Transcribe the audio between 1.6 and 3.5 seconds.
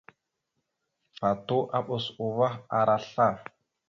aɓas uvah ara sla.